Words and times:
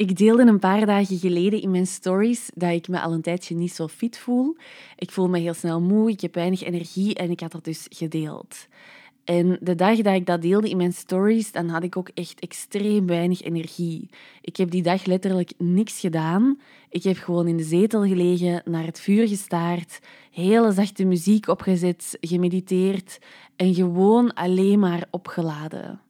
Ik 0.00 0.16
deelde 0.16 0.42
een 0.42 0.58
paar 0.58 0.86
dagen 0.86 1.18
geleden 1.18 1.62
in 1.62 1.70
mijn 1.70 1.86
stories 1.86 2.50
dat 2.54 2.70
ik 2.70 2.88
me 2.88 3.00
al 3.00 3.12
een 3.12 3.22
tijdje 3.22 3.54
niet 3.54 3.72
zo 3.72 3.88
fit 3.88 4.18
voel. 4.18 4.56
Ik 4.96 5.10
voel 5.10 5.28
me 5.28 5.38
heel 5.38 5.54
snel 5.54 5.80
moe, 5.80 6.10
ik 6.10 6.20
heb 6.20 6.34
weinig 6.34 6.62
energie 6.62 7.14
en 7.14 7.30
ik 7.30 7.40
had 7.40 7.52
dat 7.52 7.64
dus 7.64 7.86
gedeeld. 7.88 8.66
En 9.24 9.58
de 9.60 9.74
dag 9.74 9.96
dat 10.00 10.14
ik 10.14 10.26
dat 10.26 10.42
deelde 10.42 10.68
in 10.68 10.76
mijn 10.76 10.92
stories, 10.92 11.52
dan 11.52 11.68
had 11.68 11.82
ik 11.82 11.96
ook 11.96 12.10
echt 12.14 12.40
extreem 12.40 13.06
weinig 13.06 13.42
energie. 13.42 14.08
Ik 14.40 14.56
heb 14.56 14.70
die 14.70 14.82
dag 14.82 15.04
letterlijk 15.04 15.52
niks 15.58 16.00
gedaan. 16.00 16.58
Ik 16.88 17.02
heb 17.02 17.16
gewoon 17.16 17.48
in 17.48 17.56
de 17.56 17.64
zetel 17.64 18.04
gelegen, 18.04 18.62
naar 18.64 18.84
het 18.84 19.00
vuur 19.00 19.28
gestaard, 19.28 20.00
hele 20.30 20.72
zachte 20.72 21.04
muziek 21.04 21.48
opgezet, 21.48 22.18
gemediteerd 22.20 23.18
en 23.56 23.74
gewoon 23.74 24.34
alleen 24.34 24.78
maar 24.78 25.06
opgeladen. 25.10 26.00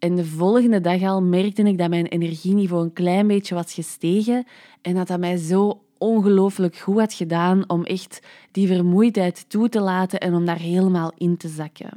En 0.00 0.16
de 0.16 0.24
volgende 0.24 0.80
dag 0.80 1.02
al 1.02 1.22
merkte 1.22 1.62
ik 1.62 1.78
dat 1.78 1.88
mijn 1.88 2.06
energieniveau 2.06 2.84
een 2.84 2.92
klein 2.92 3.26
beetje 3.26 3.54
was 3.54 3.74
gestegen 3.74 4.46
en 4.82 4.94
dat 4.94 5.06
dat 5.06 5.20
mij 5.20 5.36
zo 5.36 5.82
ongelooflijk 5.98 6.76
goed 6.76 6.98
had 6.98 7.12
gedaan 7.12 7.64
om 7.66 7.84
echt 7.84 8.20
die 8.52 8.66
vermoeidheid 8.66 9.44
toe 9.48 9.68
te 9.68 9.80
laten 9.80 10.20
en 10.20 10.34
om 10.34 10.44
daar 10.44 10.58
helemaal 10.58 11.12
in 11.16 11.36
te 11.36 11.48
zakken. 11.48 11.90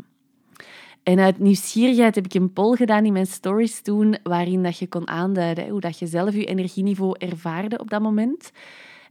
En 1.03 1.19
uit 1.19 1.39
nieuwsgierigheid 1.39 2.15
heb 2.15 2.25
ik 2.25 2.33
een 2.33 2.53
poll 2.53 2.75
gedaan 2.75 3.05
in 3.05 3.13
mijn 3.13 3.27
stories 3.27 3.81
toen, 3.81 4.17
waarin 4.23 4.63
dat 4.63 4.77
je 4.77 4.87
kon 4.87 5.07
aanduiden 5.07 5.69
hoe 5.69 5.79
dat 5.79 5.99
je 5.99 6.07
zelf 6.07 6.33
je 6.33 6.45
energieniveau 6.45 7.15
ervaarde 7.17 7.79
op 7.79 7.89
dat 7.89 8.01
moment. 8.01 8.51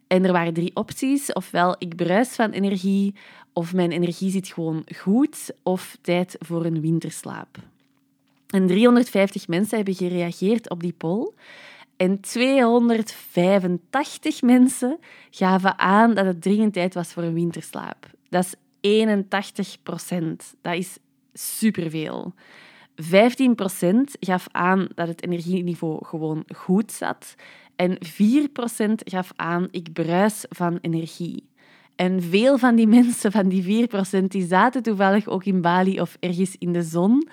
En 0.06 0.24
er 0.24 0.32
waren 0.32 0.54
drie 0.54 0.70
opties. 0.74 1.32
Ofwel, 1.32 1.76
ik 1.78 1.96
bruis 1.96 2.28
van 2.28 2.50
energie, 2.50 3.14
of 3.52 3.74
mijn 3.74 3.92
energie 3.92 4.30
zit 4.30 4.48
gewoon 4.48 4.84
goed, 4.96 5.50
of 5.62 5.98
tijd 6.00 6.36
voor 6.38 6.64
een 6.64 6.80
winterslaap. 6.80 7.71
En 8.52 8.66
350 8.66 9.48
mensen 9.48 9.76
hebben 9.76 9.94
gereageerd 9.94 10.70
op 10.70 10.80
die 10.80 10.92
poll. 10.92 11.32
En 11.96 12.20
285 12.20 14.42
mensen 14.42 14.98
gaven 15.30 15.78
aan 15.78 16.14
dat 16.14 16.24
het 16.24 16.42
dringend 16.42 16.72
tijd 16.72 16.94
was 16.94 17.12
voor 17.12 17.22
een 17.22 17.34
winterslaap. 17.34 18.10
Dat 18.28 18.44
is 18.44 18.54
81 18.80 19.82
procent. 19.82 20.54
Dat 20.60 20.74
is 20.74 20.98
superveel. 21.32 22.34
15% 23.02 23.06
gaf 24.20 24.46
aan 24.50 24.88
dat 24.94 25.08
het 25.08 25.24
energieniveau 25.24 26.04
gewoon 26.04 26.44
goed 26.56 26.92
zat. 26.92 27.34
En 27.76 27.98
4% 28.06 28.08
gaf 28.94 29.32
aan, 29.36 29.68
ik 29.70 29.92
bruis 29.92 30.44
van 30.48 30.78
energie. 30.80 31.50
En 31.96 32.22
veel 32.22 32.58
van 32.58 32.74
die 32.74 32.86
mensen, 32.86 33.32
van 33.32 33.48
die 33.48 33.88
4%, 34.22 34.24
die 34.28 34.46
zaten 34.46 34.82
toevallig 34.82 35.26
ook 35.26 35.44
in 35.44 35.60
Bali 35.60 36.00
of 36.00 36.16
ergens 36.20 36.56
in 36.58 36.72
de 36.72 36.82
zon. 36.82 37.28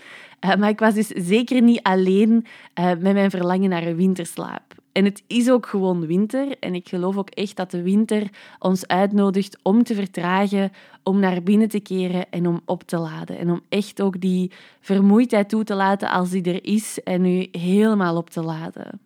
Uh, 0.45 0.55
maar 0.55 0.69
ik 0.69 0.79
was 0.79 0.93
dus 0.93 1.07
zeker 1.07 1.61
niet 1.61 1.83
alleen 1.83 2.45
uh, 2.79 2.85
met 2.85 3.13
mijn 3.13 3.29
verlangen 3.29 3.69
naar 3.69 3.83
een 3.83 3.95
winterslaap. 3.95 4.69
En 4.91 5.05
het 5.05 5.23
is 5.27 5.49
ook 5.49 5.65
gewoon 5.65 6.05
winter. 6.05 6.57
En 6.59 6.75
ik 6.75 6.89
geloof 6.89 7.17
ook 7.17 7.29
echt 7.29 7.55
dat 7.55 7.71
de 7.71 7.81
winter 7.81 8.29
ons 8.59 8.87
uitnodigt 8.87 9.59
om 9.63 9.83
te 9.83 9.95
vertragen, 9.95 10.71
om 11.03 11.19
naar 11.19 11.43
binnen 11.43 11.67
te 11.67 11.79
keren 11.79 12.29
en 12.29 12.47
om 12.47 12.61
op 12.65 12.83
te 12.83 12.97
laden. 12.97 13.37
En 13.37 13.49
om 13.49 13.61
echt 13.69 14.01
ook 14.01 14.21
die 14.21 14.51
vermoeidheid 14.79 15.49
toe 15.49 15.63
te 15.63 15.73
laten 15.73 16.09
als 16.09 16.29
die 16.29 16.43
er 16.43 16.65
is 16.65 17.03
en 17.03 17.21
nu 17.21 17.47
helemaal 17.51 18.17
op 18.17 18.29
te 18.29 18.41
laden. 18.41 18.99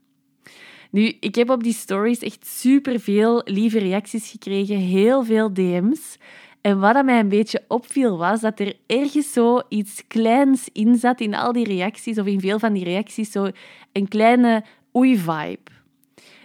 Nu, 0.89 1.17
ik 1.19 1.35
heb 1.35 1.49
op 1.49 1.63
die 1.63 1.73
stories 1.73 2.19
echt 2.19 2.47
superveel 2.47 3.41
lieve 3.45 3.79
reacties 3.79 4.31
gekregen, 4.31 4.77
heel 4.77 5.23
veel 5.23 5.53
DM's. 5.53 6.17
En 6.63 6.79
wat 6.79 7.05
mij 7.05 7.19
een 7.19 7.29
beetje 7.29 7.63
opviel 7.67 8.17
was 8.17 8.41
dat 8.41 8.59
er 8.59 8.75
ergens 8.87 9.33
zo 9.33 9.61
iets 9.69 10.03
kleins 10.07 10.69
in 10.71 10.95
zat 10.95 11.19
in 11.19 11.35
al 11.35 11.51
die 11.51 11.65
reacties, 11.65 12.19
of 12.19 12.25
in 12.25 12.39
veel 12.39 12.59
van 12.59 12.73
die 12.73 12.83
reacties, 12.83 13.31
zo 13.31 13.49
een 13.91 14.07
kleine 14.07 14.63
oei-vibe. 14.95 15.71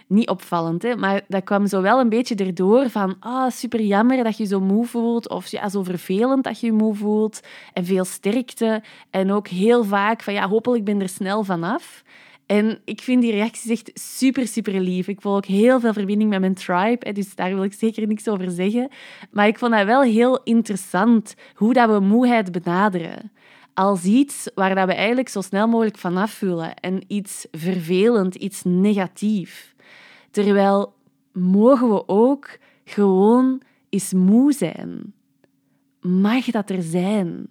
Niet 0.07 0.29
opvallend, 0.29 0.83
hè? 0.83 0.95
maar 0.95 1.21
dat 1.27 1.43
kwam 1.43 1.67
zo 1.67 1.81
wel 1.81 1.99
een 1.99 2.09
beetje 2.09 2.35
erdoor 2.35 2.89
van 2.89 3.15
ah, 3.19 3.51
super 3.51 3.81
jammer 3.81 4.23
dat 4.23 4.37
je 4.37 4.45
zo 4.45 4.59
moe 4.59 4.85
voelt, 4.85 5.29
of 5.29 5.47
ja, 5.47 5.69
zo 5.69 5.83
vervelend 5.83 6.43
dat 6.43 6.59
je 6.59 6.65
je 6.65 6.73
moe 6.73 6.95
voelt, 6.95 7.39
en 7.73 7.85
veel 7.85 8.05
sterkte. 8.05 8.83
En 9.09 9.31
ook 9.31 9.47
heel 9.47 9.83
vaak 9.83 10.21
van 10.21 10.33
ja, 10.33 10.47
hopelijk 10.47 10.83
ben 10.83 11.01
er 11.01 11.09
snel 11.09 11.43
vanaf. 11.43 12.03
En 12.49 12.81
ik 12.85 13.01
vind 13.01 13.21
die 13.21 13.31
reacties 13.31 13.71
echt 13.71 13.91
super, 13.93 14.47
super 14.47 14.79
lief. 14.79 15.07
Ik 15.07 15.21
voel 15.21 15.35
ook 15.35 15.45
heel 15.45 15.79
veel 15.79 15.93
verbinding 15.93 16.29
met 16.29 16.39
mijn 16.39 16.53
tribe, 16.53 17.13
dus 17.13 17.35
daar 17.35 17.53
wil 17.53 17.63
ik 17.63 17.73
zeker 17.73 18.07
niks 18.07 18.27
over 18.27 18.51
zeggen. 18.51 18.89
Maar 19.31 19.47
ik 19.47 19.57
vond 19.57 19.71
dat 19.71 19.85
wel 19.85 20.01
heel 20.01 20.43
interessant, 20.43 21.35
hoe 21.53 21.73
dat 21.73 21.89
we 21.89 21.99
moeheid 21.99 22.51
benaderen. 22.51 23.31
Als 23.73 24.03
iets 24.03 24.49
waar 24.55 24.75
dat 24.75 24.87
we 24.87 24.93
eigenlijk 24.93 25.29
zo 25.29 25.41
snel 25.41 25.67
mogelijk 25.67 25.97
vanaf 25.97 26.31
voelen 26.31 26.75
en 26.75 27.03
iets 27.07 27.47
vervelend, 27.51 28.35
iets 28.35 28.63
negatief. 28.63 29.75
Terwijl 30.31 30.93
mogen 31.31 31.89
we 31.89 32.07
ook 32.07 32.57
gewoon 32.85 33.61
eens 33.89 34.13
moe 34.13 34.53
zijn. 34.53 35.13
Mag 36.01 36.45
dat 36.45 36.69
er 36.69 36.81
zijn? 36.81 37.47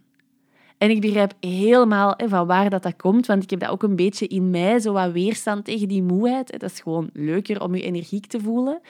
En 0.79 0.91
ik 0.91 1.01
begrijp 1.01 1.33
helemaal 1.41 2.15
van 2.25 2.47
waar 2.47 2.71
dat, 2.71 2.83
dat 2.83 2.97
komt, 2.97 3.27
want 3.27 3.43
ik 3.43 3.51
heb 3.51 3.61
dat 3.61 3.69
ook 3.69 3.83
een 3.83 3.97
beetje 3.97 4.27
in 4.27 4.51
mij, 4.51 4.79
zo 4.79 4.93
wat 4.93 5.13
weerstand 5.13 5.65
tegen 5.65 5.89
die 5.89 6.03
moeheid. 6.03 6.61
Dat 6.61 6.71
is 6.71 6.81
gewoon 6.81 7.11
leuker 7.13 7.63
om 7.63 7.75
je 7.75 7.83
energiek 7.83 8.27
te 8.27 8.41
voelen. 8.41 8.81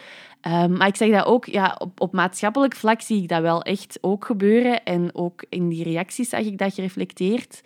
Um, 0.48 0.76
maar 0.76 0.86
ik 0.86 0.96
zeg 0.96 1.10
dat 1.10 1.26
ook, 1.26 1.44
ja, 1.44 1.76
op, 1.78 2.00
op 2.00 2.12
maatschappelijk 2.12 2.74
vlak 2.74 3.00
zie 3.00 3.22
ik 3.22 3.28
dat 3.28 3.40
wel 3.40 3.62
echt 3.62 3.98
ook 4.00 4.24
gebeuren. 4.24 4.84
En 4.84 5.14
ook 5.14 5.44
in 5.48 5.68
die 5.68 5.82
reacties 5.82 6.28
zag 6.28 6.40
ik 6.40 6.58
dat 6.58 6.74
gereflecteerd. 6.74 7.62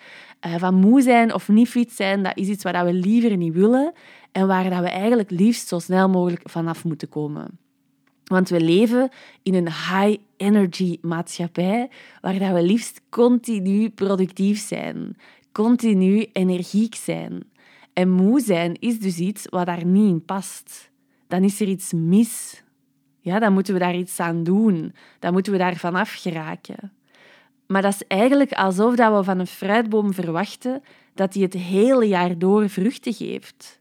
Uh, 0.46 0.54
van 0.56 0.74
moe 0.74 1.02
zijn 1.02 1.34
of 1.34 1.48
niet 1.48 1.68
fit 1.68 1.92
zijn, 1.92 2.22
dat 2.22 2.36
is 2.36 2.48
iets 2.48 2.62
waar 2.62 2.84
we 2.84 2.92
liever 2.92 3.36
niet 3.36 3.54
willen. 3.54 3.92
En 4.32 4.46
waar 4.46 4.70
dat 4.70 4.80
we 4.80 4.88
eigenlijk 4.88 5.30
liefst 5.30 5.68
zo 5.68 5.78
snel 5.78 6.08
mogelijk 6.08 6.42
vanaf 6.44 6.84
moeten 6.84 7.08
komen. 7.08 7.58
Want 8.32 8.48
we 8.48 8.60
leven 8.60 9.08
in 9.42 9.54
een 9.54 9.68
high-energy 9.68 10.98
maatschappij 11.02 11.90
waar 12.20 12.54
we 12.54 12.62
liefst 12.62 13.00
continu 13.08 13.90
productief 13.90 14.60
zijn, 14.60 15.16
continu 15.52 16.28
energiek 16.32 16.94
zijn. 16.94 17.42
En 17.92 18.10
moe 18.10 18.40
zijn 18.40 18.74
is 18.80 18.98
dus 18.98 19.18
iets 19.18 19.46
wat 19.50 19.66
daar 19.66 19.84
niet 19.84 20.08
in 20.08 20.24
past. 20.24 20.90
Dan 21.28 21.44
is 21.44 21.60
er 21.60 21.66
iets 21.66 21.92
mis. 21.92 22.62
Ja, 23.20 23.38
dan 23.38 23.52
moeten 23.52 23.74
we 23.74 23.80
daar 23.80 23.96
iets 23.96 24.20
aan 24.20 24.42
doen. 24.42 24.94
Dan 25.18 25.32
moeten 25.32 25.52
we 25.52 25.58
daar 25.58 25.76
vanaf 25.76 26.12
geraken. 26.12 26.92
Maar 27.66 27.82
dat 27.82 27.94
is 27.94 28.06
eigenlijk 28.06 28.52
alsof 28.52 28.96
we 28.96 29.24
van 29.24 29.38
een 29.38 29.46
fruitboom 29.46 30.12
verwachten 30.14 30.82
dat 31.14 31.32
die 31.32 31.42
het 31.42 31.54
hele 31.54 32.04
jaar 32.04 32.38
door 32.38 32.68
vruchten 32.68 33.12
geeft. 33.12 33.80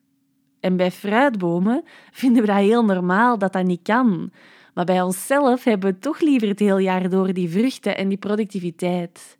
En 0.62 0.78
bij 0.78 0.92
fruitbomen 0.92 1.84
vinden 2.12 2.42
we 2.42 2.48
dat 2.48 2.58
heel 2.58 2.86
normaal 2.86 3.38
dat 3.38 3.54
dat 3.54 3.66
niet 3.66 3.82
kan. 3.84 4.32
Maar 4.74 4.86
bij 4.86 5.02
onszelf 5.02 5.64
hebben 5.64 5.92
we 5.92 6.00
toch 6.00 6.20
liever 6.20 6.48
het 6.48 6.60
hele 6.60 6.82
jaar 6.82 7.10
door 7.10 7.34
die 7.34 7.50
vruchten 7.50 7.98
en 7.98 8.08
die 8.08 8.18
productiviteit. 8.18 9.38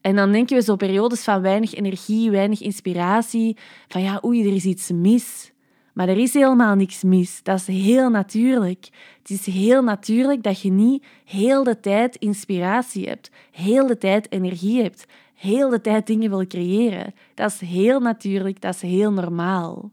En 0.00 0.16
dan 0.16 0.32
denken 0.32 0.56
we 0.56 0.62
zo 0.62 0.76
periodes 0.76 1.24
van 1.24 1.42
weinig 1.42 1.74
energie, 1.74 2.30
weinig 2.30 2.60
inspiratie, 2.60 3.56
van 3.88 4.02
ja, 4.02 4.20
oei, 4.24 4.46
er 4.48 4.54
is 4.54 4.64
iets 4.64 4.90
mis. 4.90 5.52
Maar 5.94 6.08
er 6.08 6.18
is 6.18 6.34
helemaal 6.34 6.74
niks 6.74 7.02
mis. 7.02 7.42
Dat 7.42 7.58
is 7.58 7.66
heel 7.66 8.10
natuurlijk. 8.10 8.88
Het 9.18 9.30
is 9.30 9.46
heel 9.46 9.82
natuurlijk 9.82 10.42
dat 10.42 10.60
je 10.60 10.70
niet 10.70 11.04
heel 11.24 11.64
de 11.64 11.80
tijd 11.80 12.16
inspiratie 12.16 13.08
hebt, 13.08 13.30
heel 13.50 13.86
de 13.86 13.98
tijd 13.98 14.32
energie 14.32 14.82
hebt, 14.82 15.06
heel 15.34 15.68
de 15.68 15.80
tijd 15.80 16.06
dingen 16.06 16.30
wil 16.30 16.46
creëren. 16.46 17.14
Dat 17.34 17.50
is 17.50 17.68
heel 17.68 18.00
natuurlijk, 18.00 18.60
dat 18.60 18.74
is 18.74 18.80
heel 18.80 19.12
normaal. 19.12 19.90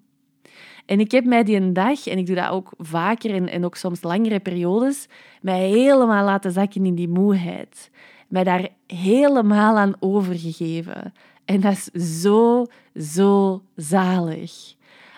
En 0.86 1.00
ik 1.00 1.12
heb 1.12 1.26
mij 1.26 1.44
die 1.44 1.56
een 1.56 1.74
dag, 1.74 2.08
en 2.08 2.18
ik 2.18 2.26
doe 2.26 2.36
dat 2.36 2.50
ook 2.50 2.72
vaker 2.78 3.34
en, 3.34 3.50
en 3.50 3.66
ook 3.66 3.76
soms 3.76 4.04
langere 4.04 4.40
periodes, 4.40 5.08
mij 5.42 5.70
helemaal 5.70 6.26
laten 6.26 6.52
zakken 6.52 6.86
in 6.86 6.96
die 6.96 7.10
moeheid. 7.10 7.90
Mij 8.28 8.44
daar 8.44 8.68
helemaal 8.88 9.78
aan 9.78 9.94
overgegeven. 10.00 11.14
En 11.46 11.62
dat 11.62 11.90
is 11.94 12.22
zo, 12.22 12.66
zo 12.96 13.62
zalig. 13.76 14.76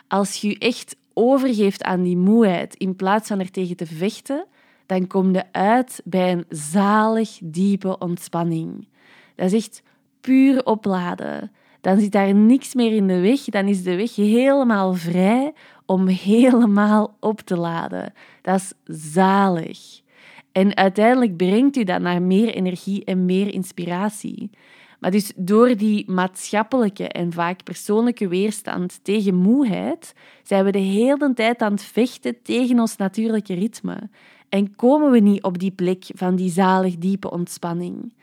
Als 0.08 0.42
je 0.42 0.48
je 0.48 0.58
echt 0.58 0.96
overgeeft 1.14 1.84
aan 1.84 2.04
die 2.04 2.18
moeheid 2.18 2.76
in 2.76 2.96
plaats 2.96 3.28
van 3.28 3.40
er 3.40 3.52
tegen 3.52 3.76
te 3.76 3.86
vechten, 3.86 4.46
dan 4.86 5.08
kom 5.08 5.34
je 5.34 5.44
uit 5.52 6.02
bij 6.04 6.32
een 6.32 6.46
zalig, 6.50 7.40
diepe 7.44 7.98
ontspanning. 7.98 8.88
Dat 9.36 9.52
is 9.52 9.54
echt 9.54 9.84
puur 10.22 10.66
opladen 10.66 11.52
dan 11.84 12.00
zit 12.00 12.12
daar 12.12 12.36
niks 12.36 12.74
meer 12.74 12.92
in 12.92 13.08
de 13.08 13.20
weg. 13.20 13.40
Dan 13.40 13.68
is 13.68 13.84
de 13.84 13.96
weg 13.96 14.16
helemaal 14.16 14.94
vrij 14.94 15.54
om 15.86 16.08
helemaal 16.08 17.18
op 17.20 17.40
te 17.40 17.58
laden. 17.58 18.14
Dat 18.42 18.60
is 18.60 18.74
zalig. 19.14 20.02
En 20.52 20.76
uiteindelijk 20.76 21.38
brengt 21.38 21.76
u 21.76 21.84
dat 21.84 22.02
naar 22.02 22.22
meer 22.22 22.54
energie 22.54 23.04
en 23.06 23.26
meer 23.26 23.54
inspiratie. 23.54 24.50
Maar 25.00 25.12
dus 25.12 25.32
door 25.36 25.78
die 25.78 26.12
maatschappelijke 26.12 27.08
en 27.08 27.32
vaak 27.32 27.64
persoonlijke 27.64 28.28
weerstand 28.28 29.00
tegen 29.02 29.36
moeheid, 29.36 30.14
zijn 30.44 30.66
we 30.66 30.72
de 30.72 30.80
hele 30.80 31.34
tijd 31.34 31.62
aan 31.62 31.72
het 31.72 31.84
vechten 31.84 32.42
tegen 32.42 32.80
ons 32.80 32.96
natuurlijke 32.96 33.54
ritme. 33.54 34.10
En 34.50 34.76
komen 34.76 35.12
we 35.12 35.20
niet 35.20 35.44
op 35.44 35.60
die 35.60 35.72
plek 35.72 36.06
van 36.14 36.36
die 36.36 36.50
zalig 36.50 36.98
diepe 36.98 37.32
ontspanning. 37.32 38.14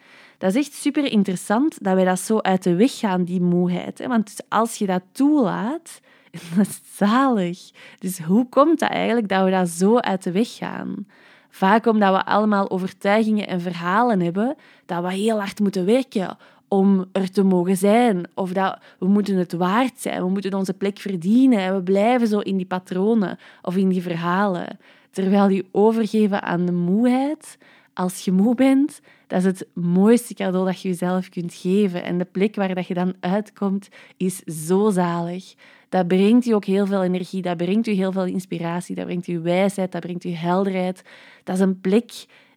Dat 0.41 0.55
is 0.55 0.57
echt 0.57 0.75
super 0.75 1.05
interessant 1.05 1.85
dat 1.85 1.95
wij 1.95 2.05
dat 2.05 2.21
zo 2.21 2.39
uit 2.39 2.63
de 2.63 2.75
weg 2.75 2.99
gaan, 2.99 3.25
die 3.25 3.41
moeheid. 3.41 4.07
Want 4.07 4.37
als 4.49 4.77
je 4.77 4.87
dat 4.87 5.03
toelaat, 5.13 6.01
Dat 6.57 6.67
is 6.67 6.81
zalig. 6.97 7.71
Dus 7.99 8.19
hoe 8.19 8.49
komt 8.49 8.79
dat 8.79 8.91
eigenlijk 8.91 9.29
dat 9.29 9.45
we 9.45 9.51
dat 9.51 9.69
zo 9.69 9.99
uit 9.99 10.23
de 10.23 10.33
weg 10.33 10.57
gaan? 10.57 11.07
Vaak 11.49 11.87
omdat 11.87 12.15
we 12.15 12.25
allemaal 12.25 12.71
overtuigingen 12.71 13.47
en 13.47 13.61
verhalen 13.61 14.21
hebben 14.21 14.57
dat 14.87 15.03
we 15.03 15.13
heel 15.13 15.39
hard 15.39 15.61
moeten 15.61 15.85
werken 15.85 16.37
om 16.69 17.05
er 17.13 17.31
te 17.31 17.43
mogen 17.43 17.77
zijn. 17.77 18.25
Of 18.35 18.53
dat 18.53 18.79
we 18.99 19.07
moeten 19.07 19.37
het 19.37 19.53
waard 19.53 20.01
zijn, 20.01 20.23
we 20.23 20.31
moeten 20.31 20.55
onze 20.55 20.75
plek 20.75 20.99
verdienen. 20.99 21.59
En 21.59 21.75
we 21.75 21.83
blijven 21.83 22.27
zo 22.27 22.39
in 22.39 22.57
die 22.57 22.67
patronen 22.67 23.39
of 23.63 23.77
in 23.77 23.89
die 23.89 24.03
verhalen. 24.03 24.79
Terwijl 25.11 25.49
je 25.49 25.65
overgeven 25.71 26.43
aan 26.43 26.67
de 26.67 26.73
moeheid, 26.73 27.59
als 28.01 28.25
je 28.25 28.33
moe 28.33 28.55
bent, 28.55 29.01
dat 29.27 29.39
is 29.39 29.45
het 29.45 29.67
mooiste 29.75 30.35
cadeau 30.35 30.67
dat 30.67 30.81
je 30.81 30.89
jezelf 30.89 31.29
kunt 31.29 31.55
geven. 31.55 32.05
En 32.05 32.19
de 32.19 32.25
plek 32.25 32.55
waar 32.55 32.75
dat 32.75 32.87
je 32.87 32.95
dan 32.95 33.15
uitkomt, 33.21 33.89
is 34.17 34.39
zo 34.67 34.91
zalig. 34.91 35.55
Dat 35.89 36.09
brengt 36.09 36.45
je 36.45 36.55
ook 36.55 36.65
heel 36.65 36.87
veel 36.87 37.03
energie, 37.03 37.43
dat 37.43 37.57
brengt 37.57 37.87
je 37.87 37.93
heel 37.93 38.13
veel 38.13 38.25
inspiratie, 38.25 38.95
dat 38.95 39.05
brengt 39.05 39.27
je 39.27 39.41
wijsheid, 39.41 39.93
dat 39.93 40.01
brengt 40.01 40.23
je 40.23 40.35
helderheid. 40.35 41.03
Dat 41.45 41.55
is 41.55 41.61
een 41.61 41.81
plek 41.81 42.11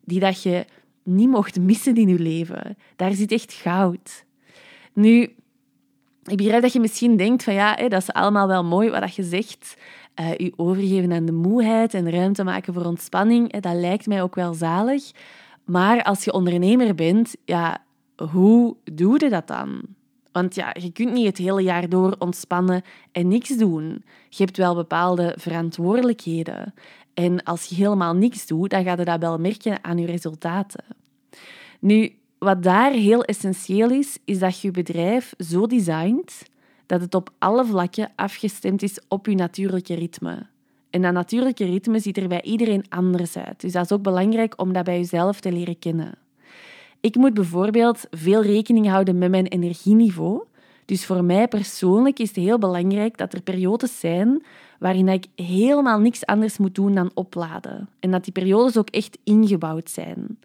die 0.06 0.20
dat 0.20 0.44
je 0.44 0.66
niet 1.04 1.30
mocht 1.30 1.60
missen 1.60 1.96
in 1.96 2.08
je 2.08 2.20
leven. 2.20 2.78
Daar 2.96 3.14
zit 3.14 3.32
echt 3.32 3.54
goud. 3.54 4.26
Nu, 4.94 5.22
ik 6.26 6.38
begrijp 6.38 6.62
dat 6.62 6.74
je 6.74 6.80
misschien 6.80 7.18
denkt 7.18 7.44
van 7.44 7.54
ja, 7.54 7.76
dat 7.76 8.02
is 8.02 8.12
allemaal 8.12 8.48
wel 8.48 8.64
mooi 8.64 8.90
wat 8.90 9.16
je 9.16 9.24
zegt. 9.24 9.78
Uh, 10.20 10.36
je 10.38 10.54
overgeven 10.56 11.14
aan 11.14 11.26
de 11.26 11.32
moeheid 11.32 11.94
en 11.94 12.12
ruimte 12.12 12.44
maken 12.44 12.74
voor 12.74 12.86
ontspanning, 12.86 13.60
dat 13.60 13.74
lijkt 13.74 14.08
mij 14.08 14.22
ook 14.22 14.36
wel 14.36 14.54
zalig. 14.54 15.12
Maar 15.64 16.04
als 16.04 16.24
je 16.24 16.34
ondernemer 16.34 16.96
bent, 16.96 17.36
ja, 17.46 17.84
hoe 18.32 18.76
doe 18.84 19.24
je 19.24 19.30
dat 19.30 19.48
dan? 19.48 19.82
Want 20.32 20.56
ja, 20.56 20.76
je 20.80 20.92
kunt 20.92 21.14
niet 21.14 21.26
het 21.26 21.38
hele 21.38 21.62
jaar 21.62 21.90
door 21.90 22.16
ontspannen 22.20 22.82
en 23.12 23.28
niks 23.28 23.58
doen. 23.58 24.04
Je 24.30 24.44
hebt 24.44 24.58
wel 24.58 24.76
bepaalde 24.76 25.36
verantwoordelijkheden. 25.38 26.74
En 27.14 27.44
als 27.44 27.66
je 27.66 27.76
helemaal 27.76 28.14
niks 28.14 28.48
doet, 28.48 28.70
dan 28.70 28.84
gaat 28.84 28.98
je 28.98 29.06
dat 29.06 29.20
wel 29.20 29.38
merken 29.38 29.84
aan 29.84 29.98
je 29.98 30.06
resultaten. 30.06 30.84
Nu, 31.80 32.16
wat 32.40 32.64
daar 32.64 32.92
heel 32.92 33.24
essentieel 33.24 33.90
is, 33.90 34.18
is 34.26 34.40
dat 34.40 34.60
je 34.60 34.68
je 34.68 34.74
bedrijf 34.74 35.34
zo 35.38 35.68
designt 35.68 36.44
dat 36.86 37.02
het 37.02 37.16
op 37.16 37.30
alle 37.40 37.66
vlakken 37.66 38.12
afgestemd 38.16 38.84
is 38.84 39.00
op 39.08 39.26
je 39.26 39.36
natuurlijke 39.36 39.94
ritme. 39.94 40.46
En 40.90 41.02
dat 41.02 41.14
natuurlijke 41.14 41.66
ritme 41.66 42.00
ziet 42.00 42.18
er 42.18 42.28
bij 42.28 42.42
iedereen 42.42 42.86
anders 42.90 43.38
uit. 43.38 43.62
Dus 43.62 43.72
dat 43.72 43.84
is 43.84 43.92
ook 43.92 44.02
belangrijk 44.02 44.62
om 44.62 44.74
dat 44.74 44.84
bij 44.84 44.98
jezelf 44.98 45.40
te 45.40 45.52
leren 45.52 45.80
kennen. 45.80 46.18
Ik 47.00 47.16
moet 47.16 47.34
bijvoorbeeld 47.34 48.06
veel 48.10 48.42
rekening 48.42 48.90
houden 48.90 49.18
met 49.18 49.30
mijn 49.30 49.48
energieniveau. 49.48 50.44
Dus 50.86 51.06
voor 51.06 51.24
mij 51.24 51.48
persoonlijk 51.48 52.20
is 52.20 52.28
het 52.28 52.38
heel 52.38 52.60
belangrijk 52.60 53.18
dat 53.18 53.34
er 53.34 53.42
periodes 53.42 54.00
zijn 54.00 54.44
waarin 54.80 55.08
ik 55.08 55.26
helemaal 55.36 56.00
niks 56.00 56.26
anders 56.26 56.58
moet 56.58 56.76
doen 56.76 56.96
dan 56.96 57.12
opladen. 57.14 57.90
En 58.00 58.12
dat 58.12 58.24
die 58.24 58.34
periodes 58.34 58.78
ook 58.78 58.90
echt 58.90 59.18
ingebouwd 59.24 59.90
zijn. 59.90 60.40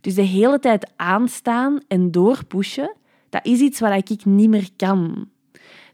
Dus 0.00 0.14
de 0.14 0.22
hele 0.22 0.58
tijd 0.58 0.90
aanstaan 0.96 1.80
en 1.88 2.10
doorpushen, 2.10 2.94
dat 3.28 3.46
is 3.46 3.60
iets 3.60 3.80
wat 3.80 4.10
ik 4.10 4.24
niet 4.24 4.48
meer 4.48 4.68
kan. 4.76 5.28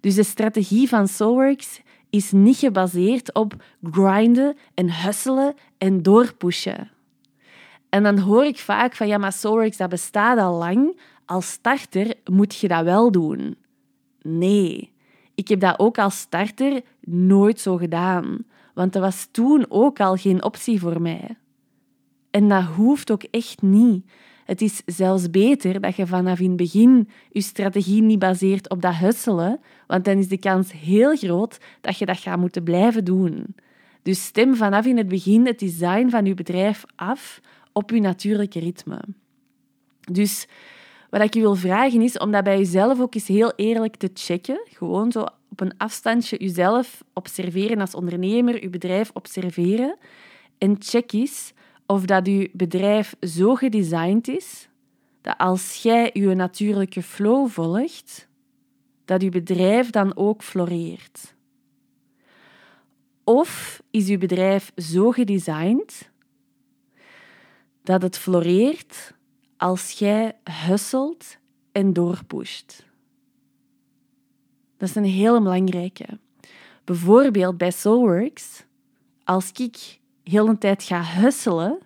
Dus 0.02 0.14
de 0.14 0.22
strategie 0.22 0.88
van 0.88 1.08
Soulworks 1.08 1.80
is 2.10 2.32
niet 2.32 2.56
gebaseerd 2.56 3.34
op 3.34 3.54
grinden 3.90 4.56
en 4.74 5.02
hustelen 5.02 5.54
en 5.78 6.02
doorpushen. 6.02 6.90
En 7.88 8.02
dan 8.02 8.18
hoor 8.18 8.44
ik 8.44 8.58
vaak 8.58 8.94
van 8.96 9.06
ja, 9.06 9.18
maar 9.18 9.32
Soulworks 9.32 9.76
dat 9.76 9.88
bestaat 9.88 10.38
al 10.38 10.58
lang. 10.58 11.00
Als 11.26 11.50
starter 11.50 12.14
moet 12.24 12.56
je 12.56 12.68
dat 12.68 12.84
wel 12.84 13.10
doen. 13.10 13.56
Nee, 14.22 14.92
ik 15.34 15.48
heb 15.48 15.60
dat 15.60 15.78
ook 15.78 15.98
als 15.98 16.18
starter 16.18 16.80
nooit 17.00 17.60
zo 17.60 17.76
gedaan, 17.76 18.44
want 18.74 18.92
dat 18.92 19.02
was 19.02 19.28
toen 19.30 19.66
ook 19.68 20.00
al 20.00 20.16
geen 20.16 20.44
optie 20.44 20.80
voor 20.80 21.02
mij. 21.02 21.36
En 22.30 22.48
dat 22.48 22.64
hoeft 22.64 23.10
ook 23.10 23.22
echt 23.22 23.62
niet. 23.62 24.04
Het 24.44 24.60
is 24.60 24.82
zelfs 24.86 25.30
beter 25.30 25.80
dat 25.80 25.96
je 25.96 26.06
vanaf 26.06 26.38
in 26.38 26.48
het 26.48 26.56
begin 26.56 27.08
je 27.30 27.40
strategie 27.40 28.02
niet 28.02 28.18
baseert 28.18 28.70
op 28.70 28.82
dat 28.82 28.94
husselen, 28.94 29.60
want 29.86 30.04
dan 30.04 30.18
is 30.18 30.28
de 30.28 30.38
kans 30.38 30.72
heel 30.72 31.16
groot 31.16 31.58
dat 31.80 31.98
je 31.98 32.06
dat 32.06 32.18
gaat 32.18 32.38
moeten 32.38 32.62
blijven 32.62 33.04
doen. 33.04 33.54
Dus 34.02 34.24
stem 34.24 34.56
vanaf 34.56 34.86
in 34.86 34.96
het 34.96 35.08
begin 35.08 35.46
het 35.46 35.58
design 35.58 36.08
van 36.08 36.24
je 36.24 36.34
bedrijf 36.34 36.84
af 36.96 37.40
op 37.72 37.90
je 37.90 38.00
natuurlijke 38.00 38.58
ritme. 38.58 39.00
Dus 40.00 40.46
wat 41.10 41.20
ik 41.20 41.34
je 41.34 41.40
wil 41.40 41.54
vragen 41.54 42.00
is 42.00 42.18
om 42.18 42.30
dat 42.30 42.44
bij 42.44 42.58
jezelf 42.58 43.00
ook 43.00 43.14
eens 43.14 43.26
heel 43.26 43.52
eerlijk 43.56 43.96
te 43.96 44.10
checken. 44.14 44.60
Gewoon 44.64 45.12
zo 45.12 45.26
op 45.50 45.60
een 45.60 45.76
afstandje 45.76 46.36
jezelf 46.36 47.04
observeren 47.12 47.80
als 47.80 47.94
ondernemer, 47.94 48.62
je 48.62 48.70
bedrijf 48.70 49.10
observeren. 49.14 49.96
En 50.58 50.76
check 50.78 51.12
eens 51.12 51.52
of 51.92 52.04
dat 52.04 52.26
je 52.26 52.50
bedrijf 52.52 53.14
zo 53.20 53.54
gedesigned 53.54 54.28
is 54.28 54.68
dat 55.20 55.38
als 55.38 55.82
jij 55.82 56.10
je 56.12 56.34
natuurlijke 56.34 57.02
flow 57.02 57.48
volgt, 57.48 58.28
dat 59.04 59.22
je 59.22 59.28
bedrijf 59.28 59.90
dan 59.90 60.16
ook 60.16 60.42
floreert. 60.42 61.34
Of 63.24 63.82
is 63.90 64.06
je 64.06 64.18
bedrijf 64.18 64.72
zo 64.76 65.10
gedesigned 65.10 66.10
dat 67.82 68.02
het 68.02 68.18
floreert 68.18 69.14
als 69.56 69.90
jij 69.90 70.36
hustelt 70.66 71.36
en 71.72 71.92
doorpusht. 71.92 72.86
Dat 74.76 74.88
is 74.88 74.94
een 74.94 75.04
hele 75.04 75.42
belangrijke. 75.42 76.18
Bijvoorbeeld 76.84 77.56
bij 77.56 77.70
Soulworks, 77.70 78.64
als 79.24 79.52
ik 79.52 80.00
heel 80.32 80.48
een 80.48 80.58
tijd 80.58 80.82
ga 80.82 81.02
husselen, 81.02 81.78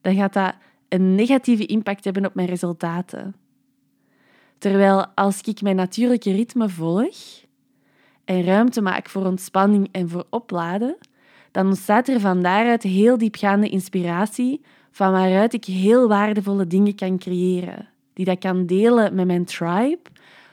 dan 0.00 0.14
gaat 0.14 0.32
dat 0.32 0.54
een 0.88 1.14
negatieve 1.14 1.66
impact 1.66 2.04
hebben 2.04 2.26
op 2.26 2.34
mijn 2.34 2.48
resultaten. 2.48 3.34
Terwijl 4.58 5.06
als 5.14 5.40
ik 5.40 5.62
mijn 5.62 5.76
natuurlijke 5.76 6.32
ritme 6.32 6.68
volg 6.68 7.16
en 8.24 8.44
ruimte 8.44 8.80
maak 8.80 9.08
voor 9.08 9.26
ontspanning 9.26 9.88
en 9.92 10.08
voor 10.08 10.26
opladen, 10.30 10.96
dan 11.50 11.66
ontstaat 11.66 12.08
er 12.08 12.20
van 12.20 12.42
daaruit 12.42 12.82
heel 12.82 13.18
diepgaande 13.18 13.68
inspiratie 13.68 14.60
van 14.90 15.12
waaruit 15.12 15.52
ik 15.52 15.64
heel 15.64 16.08
waardevolle 16.08 16.66
dingen 16.66 16.94
kan 16.94 17.18
creëren, 17.18 17.88
die 18.12 18.24
dat 18.24 18.38
kan 18.38 18.66
delen 18.66 19.14
met 19.14 19.26
mijn 19.26 19.44
tribe, 19.44 20.02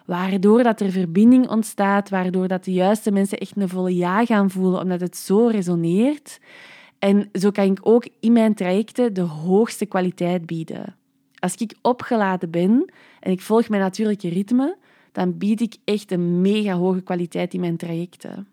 waardoor 0.06 0.64
dat 0.64 0.82
er 0.82 0.92
verbinding 0.92 1.50
ontstaat, 1.50 2.10
waardoor 2.10 2.48
dat 2.48 2.64
de 2.64 2.74
juiste 2.74 3.12
mensen 3.12 3.38
echt 3.38 3.56
een 3.56 3.70
volle 3.70 3.96
ja 3.96 4.26
gaan 4.26 4.50
voelen, 4.50 4.82
omdat 4.82 5.02
het 5.02 5.18
zo 5.18 5.48
resoneert. 5.48 6.40
En 7.02 7.30
zo 7.34 7.52
kan 7.52 7.72
ik 7.72 7.80
ook 7.82 8.08
in 8.20 8.32
mijn 8.32 8.54
trajecten 8.54 9.14
de 9.14 9.22
hoogste 9.22 9.86
kwaliteit 9.86 10.46
bieden. 10.46 10.96
Als 11.40 11.56
ik 11.56 11.76
opgeladen 11.82 12.50
ben 12.50 12.92
en 13.20 13.32
ik 13.32 13.42
volg 13.42 13.70
mijn 13.70 13.82
natuurlijke 13.82 14.30
ritme, 14.30 14.78
dan 15.12 15.38
bied 15.38 15.62
ik 15.62 15.76
echt 15.84 16.12
een 16.12 16.42
mega 16.42 16.74
hoge 16.74 17.02
kwaliteit 17.02 17.54
in 17.54 17.60
mijn 17.60 17.78
trajecten. 17.78 18.48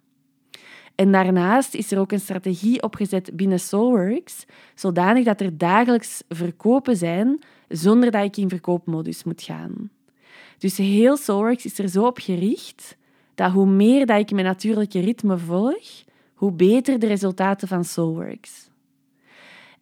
En 0.95 1.13
daarnaast 1.13 1.75
is 1.75 1.91
er 1.91 1.99
ook 1.99 2.13
een 2.13 2.21
strategie 2.21 2.83
opgezet 2.83 3.31
binnen 3.37 3.61
Soulworks, 3.61 4.45
zodanig 4.75 5.25
dat 5.25 5.41
er 5.41 5.59
dagelijks 5.59 6.23
verkopen 6.29 6.97
zijn 6.97 7.39
zonder 7.69 8.11
dat 8.11 8.25
ik 8.25 8.37
in 8.37 8.49
verkoopmodus 8.49 9.25
moet 9.25 9.43
gaan. 9.43 9.91
Dus 10.59 10.77
heel 10.77 11.17
Soulworks 11.17 11.65
is 11.65 11.79
er 11.79 11.89
zo 11.89 12.07
op 12.07 12.19
gericht 12.19 12.97
dat 13.35 13.53
hoe 13.53 13.67
meer 13.67 14.07
dat 14.07 14.19
ik 14.19 14.31
mijn 14.31 14.47
natuurlijke 14.47 15.01
ritme 15.01 15.39
volg, 15.39 16.07
hoe 16.39 16.53
beter 16.53 16.99
de 16.99 17.07
resultaten 17.07 17.69
van 17.69 17.85
Soulworks. 17.85 18.71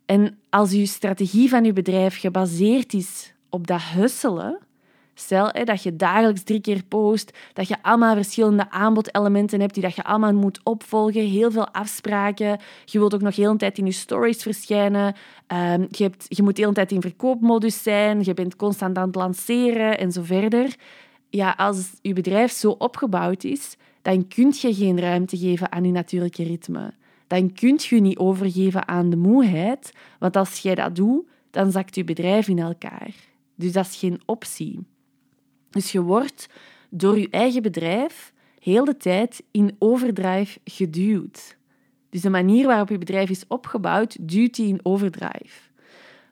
En 0.07 0.39
als 0.51 0.73
uw 0.73 0.87
strategie 0.87 1.49
van 1.49 1.65
uw 1.65 1.73
bedrijf 1.73 2.21
gebaseerd 2.21 2.95
is 2.95 3.35
op 3.51 3.67
dat 3.67 3.83
husselen, 3.83 4.67
Stel 5.19 5.53
dat 5.65 5.83
je 5.83 5.97
dagelijks 5.97 6.43
drie 6.43 6.61
keer 6.61 6.85
post, 6.85 7.39
dat 7.53 7.69
je 7.69 7.77
allemaal 7.83 8.15
verschillende 8.15 8.71
aanbodelementen 8.71 9.61
hebt 9.61 9.75
die 9.75 9.83
dat 9.83 9.95
je 9.95 10.05
allemaal 10.05 10.35
moet 10.35 10.61
opvolgen, 10.63 11.29
heel 11.29 11.51
veel 11.51 11.69
afspraken. 11.69 12.59
Je 12.85 12.99
wilt 12.99 13.15
ook 13.15 13.21
nog 13.21 13.37
heel 13.37 13.51
een 13.51 13.59
tijd 13.59 13.79
in 13.79 13.87
je 13.87 13.93
stories 13.93 14.43
verschijnen. 14.43 15.15
Um, 15.53 15.87
je, 15.91 16.03
hebt, 16.03 16.25
je 16.29 16.43
moet 16.43 16.57
de 16.57 16.63
hele 16.63 16.75
tijd 16.75 16.93
in 16.93 17.01
verkoopmodus 17.01 17.83
zijn. 17.83 18.25
Je 18.25 18.35
bent 18.35 18.57
constant 18.57 18.97
aan 18.97 19.07
het 19.07 19.15
lanceren 19.15 19.99
en 19.99 20.13
zo 20.13 20.23
verder. 20.23 20.77
Ja, 21.31 21.55
als 21.57 21.91
je 22.03 22.13
bedrijf 22.13 22.53
zo 22.53 22.71
opgebouwd 22.71 23.45
is, 23.45 23.77
dan 24.07 24.29
kun 24.29 24.53
je 24.57 24.75
geen 24.75 25.01
ruimte 25.01 25.37
geven 25.37 25.73
aan 25.73 25.85
je 25.85 25.93
natuurlijke 25.93 26.43
ritme. 26.43 26.93
Dan 27.27 27.53
kun 27.53 27.79
je 27.79 28.01
niet 28.01 28.19
overgeven 28.19 28.89
aan 28.89 29.11
de 29.11 29.17
moeheid, 29.17 29.93
want 30.19 30.37
als 30.37 30.59
jij 30.59 30.75
dat 30.75 30.97
doet, 30.97 31.27
dan 31.51 31.71
zakt 31.71 31.95
je 31.95 32.05
bedrijf 32.05 32.49
in 32.49 32.59
elkaar. 32.59 33.15
Dus 33.55 33.73
dat 33.73 33.87
is 33.87 33.97
geen 33.97 34.21
optie. 34.27 34.87
Dus 35.71 35.93
je 35.93 36.01
wordt 36.01 36.49
door 36.91 37.19
je 37.19 37.29
eigen 37.31 37.63
bedrijf 37.63 38.33
heel 38.59 38.85
de 38.85 38.97
tijd 38.97 39.43
in 39.51 39.77
overdrive 39.79 40.59
geduwd. 40.65 41.57
Dus 42.11 42.21
de 42.21 42.31
manier 42.31 42.67
waarop 42.67 42.89
je 42.89 42.99
bedrijf 42.99 43.31
is 43.31 43.45
opgebouwd, 43.49 44.29
duwt 44.29 44.55
die 44.55 44.69
in 44.69 44.81
overdrive. 44.83 45.71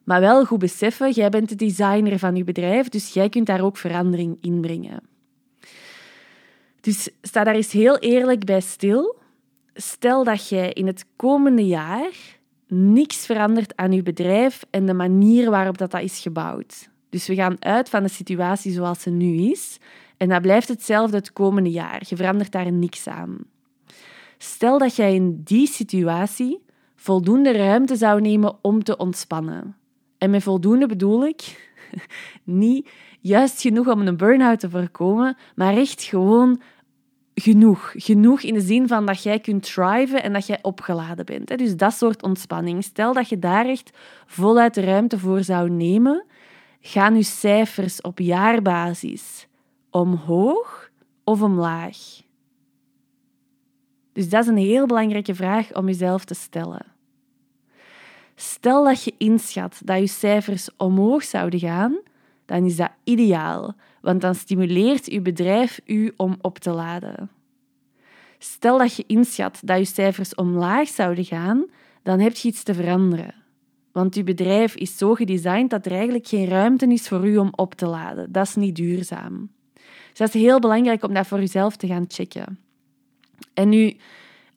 Maar 0.04 0.20
wel 0.20 0.44
goed 0.44 0.58
beseffen, 0.58 1.10
jij 1.10 1.28
bent 1.28 1.48
de 1.48 1.54
designer 1.54 2.18
van 2.18 2.36
je 2.36 2.44
bedrijf, 2.44 2.88
dus 2.88 3.12
jij 3.12 3.28
kunt 3.28 3.46
daar 3.46 3.64
ook 3.64 3.76
verandering 3.76 4.36
in 4.40 4.60
brengen. 4.60 5.12
Dus 6.84 7.08
sta 7.22 7.44
daar 7.44 7.54
eens 7.54 7.72
heel 7.72 7.98
eerlijk 7.98 8.44
bij 8.44 8.60
stil. 8.60 9.16
Stel 9.74 10.24
dat 10.24 10.48
jij 10.48 10.72
in 10.72 10.86
het 10.86 11.06
komende 11.16 11.66
jaar 11.66 12.10
niks 12.66 13.26
verandert 13.26 13.76
aan 13.76 13.92
je 13.92 14.02
bedrijf 14.02 14.64
en 14.70 14.86
de 14.86 14.94
manier 14.94 15.50
waarop 15.50 15.78
dat, 15.78 15.90
dat 15.90 16.02
is 16.02 16.18
gebouwd. 16.18 16.88
Dus 17.08 17.26
we 17.26 17.34
gaan 17.34 17.56
uit 17.58 17.88
van 17.88 18.02
de 18.02 18.08
situatie 18.08 18.72
zoals 18.72 19.02
ze 19.02 19.10
nu 19.10 19.50
is 19.50 19.78
en 20.16 20.28
dat 20.28 20.42
blijft 20.42 20.68
hetzelfde 20.68 21.16
het 21.16 21.32
komende 21.32 21.70
jaar. 21.70 22.02
Je 22.08 22.16
verandert 22.16 22.52
daar 22.52 22.72
niks 22.72 23.06
aan. 23.06 23.38
Stel 24.38 24.78
dat 24.78 24.96
jij 24.96 25.14
in 25.14 25.40
die 25.44 25.66
situatie 25.66 26.62
voldoende 26.96 27.52
ruimte 27.52 27.96
zou 27.96 28.20
nemen 28.20 28.58
om 28.62 28.82
te 28.82 28.96
ontspannen. 28.96 29.76
En 30.18 30.30
met 30.30 30.42
voldoende 30.42 30.86
bedoel 30.86 31.26
ik 31.26 31.72
niet 32.44 32.88
juist 33.20 33.60
genoeg 33.60 33.88
om 33.88 34.00
een 34.00 34.16
burn-out 34.16 34.60
te 34.60 34.70
voorkomen, 34.70 35.36
maar 35.54 35.76
echt 35.76 36.02
gewoon 36.02 36.60
genoeg. 37.34 37.92
Genoeg 37.96 38.42
in 38.42 38.54
de 38.54 38.60
zin 38.60 38.88
van 38.88 39.06
dat 39.06 39.22
jij 39.22 39.38
kunt 39.38 39.72
thriven 39.72 40.22
en 40.22 40.32
dat 40.32 40.46
jij 40.46 40.58
opgeladen 40.62 41.24
bent. 41.24 41.58
Dus 41.58 41.76
dat 41.76 41.94
soort 41.94 42.22
ontspanning. 42.22 42.84
Stel 42.84 43.12
dat 43.12 43.28
je 43.28 43.38
daar 43.38 43.66
echt 43.66 43.90
voluit 44.26 44.74
de 44.74 44.80
ruimte 44.80 45.18
voor 45.18 45.42
zou 45.42 45.70
nemen, 45.70 46.24
gaan 46.80 47.16
je 47.16 47.22
cijfers 47.22 48.00
op 48.00 48.18
jaarbasis 48.18 49.46
omhoog 49.90 50.90
of 51.24 51.42
omlaag? 51.42 51.96
Dus 54.12 54.28
dat 54.28 54.42
is 54.42 54.48
een 54.48 54.56
heel 54.56 54.86
belangrijke 54.86 55.34
vraag 55.34 55.74
om 55.74 55.86
jezelf 55.86 56.24
te 56.24 56.34
stellen. 56.34 56.86
Stel 58.34 58.84
dat 58.84 59.04
je 59.04 59.14
inschat 59.18 59.80
dat 59.84 59.98
je 59.98 60.06
cijfers 60.06 60.68
omhoog 60.76 61.22
zouden 61.22 61.60
gaan, 61.60 61.98
dan 62.44 62.64
is 62.64 62.76
dat 62.76 62.90
ideaal, 63.04 63.74
want 64.04 64.20
dan 64.20 64.34
stimuleert 64.34 65.06
je 65.06 65.20
bedrijf 65.20 65.80
u 65.86 66.12
om 66.16 66.36
op 66.40 66.58
te 66.58 66.70
laden. 66.70 67.30
Stel 68.38 68.78
dat 68.78 68.96
je 68.96 69.04
inschat 69.06 69.60
dat 69.64 69.78
je 69.78 69.84
cijfers 69.84 70.34
omlaag 70.34 70.88
zouden 70.88 71.24
gaan, 71.24 71.64
dan 72.02 72.20
heb 72.20 72.36
je 72.36 72.48
iets 72.48 72.62
te 72.62 72.74
veranderen. 72.74 73.34
Want 73.92 74.14
je 74.14 74.22
bedrijf 74.22 74.74
is 74.74 74.96
zo 74.96 75.14
gedesigned 75.14 75.70
dat 75.70 75.86
er 75.86 75.92
eigenlijk 75.92 76.26
geen 76.26 76.48
ruimte 76.48 76.86
is 76.86 77.08
voor 77.08 77.26
u 77.26 77.36
om 77.36 77.48
op 77.56 77.74
te 77.74 77.86
laden. 77.86 78.32
Dat 78.32 78.46
is 78.46 78.54
niet 78.54 78.76
duurzaam. 78.76 79.50
Dus 80.08 80.18
dat 80.18 80.34
is 80.34 80.40
heel 80.40 80.60
belangrijk 80.60 81.04
om 81.04 81.14
dat 81.14 81.26
voor 81.26 81.38
jezelf 81.38 81.76
te 81.76 81.86
gaan 81.86 82.04
checken. 82.08 82.58
En 83.54 83.68
nu, 83.68 83.96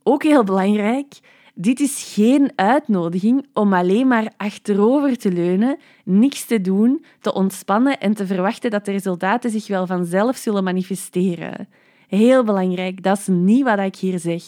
ook 0.04 0.24
heel 0.24 0.44
belangrijk, 0.44 1.20
dit 1.60 1.80
is 1.80 2.14
geen 2.14 2.52
uitnodiging 2.56 3.46
om 3.54 3.74
alleen 3.74 4.08
maar 4.08 4.34
achterover 4.38 5.18
te 5.18 5.32
leunen, 5.32 5.78
niks 6.04 6.46
te 6.46 6.62
doen, 6.62 7.06
te 7.22 7.34
ontspannen 7.34 8.00
en 8.00 8.14
te 8.14 8.26
verwachten 8.26 8.72
dat 8.72 8.86
de 8.86 8.92
resultaten 8.92 9.50
zich 9.50 9.68
wel 9.68 9.88
vanzelf 9.88 10.38
zullen 10.38 10.64
manifesteren. 10.64 11.68
Heel 12.08 12.44
belangrijk, 12.44 13.04
dat 13.04 13.18
is 13.18 13.28
niet 13.28 13.64
wat 13.64 13.80
ik 13.80 13.96
hier 13.96 14.20
zeg. 14.20 14.44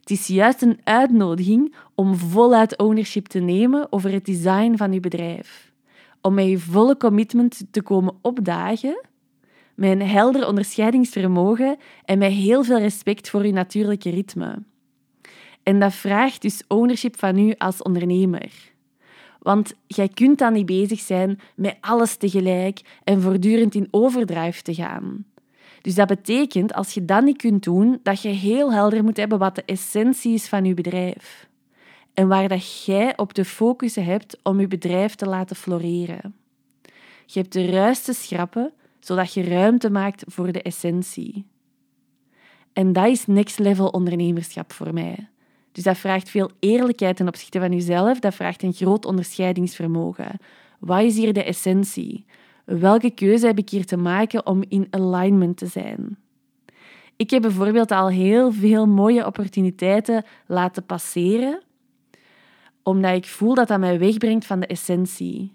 Het 0.00 0.10
is 0.10 0.26
juist 0.26 0.62
een 0.62 0.80
uitnodiging 0.84 1.74
om 1.94 2.14
voluit 2.14 2.78
ownership 2.78 3.26
te 3.26 3.38
nemen 3.38 3.86
over 3.92 4.12
het 4.12 4.24
design 4.24 4.76
van 4.76 4.92
je 4.92 5.00
bedrijf. 5.00 5.72
Om 6.20 6.34
met 6.34 6.46
je 6.46 6.58
volle 6.58 6.96
commitment 6.96 7.62
te 7.70 7.82
komen 7.82 8.14
opdagen, 8.22 9.06
met 9.74 9.90
een 9.90 10.08
helder 10.08 10.46
onderscheidingsvermogen 10.46 11.76
en 12.04 12.18
met 12.18 12.32
heel 12.32 12.64
veel 12.64 12.78
respect 12.78 13.30
voor 13.30 13.46
je 13.46 13.52
natuurlijke 13.52 14.10
ritme. 14.10 14.62
En 15.68 15.78
dat 15.78 15.94
vraagt 15.94 16.42
dus 16.42 16.62
ownership 16.68 17.18
van 17.18 17.38
u 17.38 17.54
als 17.58 17.82
ondernemer. 17.82 18.52
Want 19.38 19.74
jij 19.86 20.08
kunt 20.08 20.38
dan 20.38 20.52
niet 20.52 20.66
bezig 20.66 21.00
zijn 21.00 21.40
met 21.56 21.76
alles 21.80 22.16
tegelijk 22.16 22.80
en 23.04 23.22
voortdurend 23.22 23.74
in 23.74 23.88
overdrive 23.90 24.62
te 24.62 24.74
gaan. 24.74 25.24
Dus 25.82 25.94
dat 25.94 26.06
betekent, 26.06 26.74
als 26.74 26.94
je 26.94 27.04
dat 27.04 27.24
niet 27.24 27.36
kunt 27.36 27.62
doen, 27.62 28.00
dat 28.02 28.22
je 28.22 28.28
heel 28.28 28.72
helder 28.72 29.04
moet 29.04 29.16
hebben 29.16 29.38
wat 29.38 29.54
de 29.54 29.62
essentie 29.64 30.34
is 30.34 30.48
van 30.48 30.64
je 30.64 30.74
bedrijf. 30.74 31.48
En 32.14 32.28
waar 32.28 32.48
dat 32.48 32.84
jij 32.84 33.16
op 33.16 33.32
te 33.32 33.44
focussen 33.44 34.04
hebt 34.04 34.38
om 34.42 34.60
je 34.60 34.68
bedrijf 34.68 35.14
te 35.14 35.26
laten 35.26 35.56
floreren. 35.56 36.34
Je 37.26 37.40
hebt 37.40 37.52
de 37.52 37.70
ruis 37.70 38.24
schrappen, 38.24 38.72
zodat 39.00 39.32
je 39.32 39.42
ruimte 39.42 39.90
maakt 39.90 40.24
voor 40.26 40.52
de 40.52 40.62
essentie. 40.62 41.46
En 42.72 42.92
dat 42.92 43.06
is 43.06 43.26
next 43.26 43.58
level 43.58 43.88
ondernemerschap 43.88 44.72
voor 44.72 44.94
mij. 44.94 45.28
Dus 45.78 45.86
dat 45.86 45.98
vraagt 45.98 46.30
veel 46.30 46.50
eerlijkheid 46.58 47.16
ten 47.16 47.28
opzichte 47.28 47.58
van 47.58 47.72
jezelf. 47.72 48.18
Dat 48.18 48.34
vraagt 48.34 48.62
een 48.62 48.72
groot 48.72 49.04
onderscheidingsvermogen. 49.04 50.38
Wat 50.78 51.02
is 51.02 51.16
hier 51.16 51.32
de 51.32 51.44
essentie? 51.44 52.24
Welke 52.64 53.10
keuze 53.10 53.46
heb 53.46 53.58
ik 53.58 53.70
hier 53.70 53.84
te 53.84 53.96
maken 53.96 54.46
om 54.46 54.64
in 54.68 54.86
alignment 54.90 55.56
te 55.56 55.66
zijn? 55.66 56.18
Ik 57.16 57.30
heb 57.30 57.42
bijvoorbeeld 57.42 57.90
al 57.90 58.08
heel 58.08 58.52
veel 58.52 58.86
mooie 58.86 59.26
opportuniteiten 59.26 60.24
laten 60.46 60.86
passeren, 60.86 61.62
omdat 62.82 63.14
ik 63.14 63.26
voel 63.26 63.54
dat 63.54 63.68
dat 63.68 63.80
mij 63.80 63.98
wegbrengt 63.98 64.46
van 64.46 64.60
de 64.60 64.66
essentie. 64.66 65.52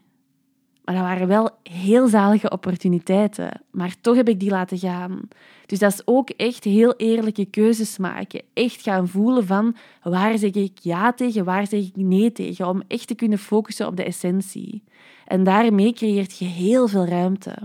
Maar 0.84 0.96
dat 0.96 1.04
waren 1.04 1.28
wel 1.28 1.50
heel 1.64 2.08
zalige 2.08 2.50
opportuniteiten. 2.50 3.62
Maar 3.72 3.96
toch 4.02 4.16
heb 4.16 4.30
ik 4.30 4.40
die 4.40 4.50
laten 4.50 4.78
gaan. 4.78 5.20
Dus 5.66 5.80
dat 5.80 5.94
is 5.94 6.02
ook 6.06 6.30
echt 6.30 6.64
heel 6.64 6.94
eerlijke 6.96 7.46
keuzes 7.46 7.98
maken. 7.98 8.42
Echt 8.54 8.82
gaan 8.82 9.08
voelen 9.08 9.46
van 9.46 9.76
waar 10.02 10.38
zeg 10.38 10.52
ik 10.52 10.78
ja 10.82 11.14
tegen, 11.14 11.46
waar 11.46 11.68
zeg 11.68 11.80
ik 11.80 11.96
nee 11.96 12.32
tegen. 12.32 12.68
Om 12.68 12.82
echt 12.88 13.08
te 13.08 13.16
kunnen 13.16 13.38
focussen 13.38 13.88
op 13.88 13.98
de 13.98 14.04
essentie. 14.04 14.84
En 15.26 15.44
daarmee 15.44 15.94
creëert 15.94 16.38
je 16.38 16.46
heel 16.46 16.88
veel 16.88 17.06
ruimte. 17.06 17.56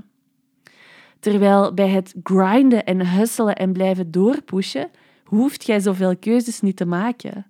Terwijl 1.20 1.74
bij 1.74 1.88
het 1.88 2.14
grinden 2.22 2.84
en 2.84 3.08
hustelen 3.08 3.56
en 3.56 3.72
blijven 3.72 4.10
doorpushen, 4.10 4.90
hoeft 5.24 5.66
jij 5.66 5.80
zoveel 5.80 6.16
keuzes 6.16 6.60
niet 6.60 6.76
te 6.76 6.86
maken. 6.86 7.46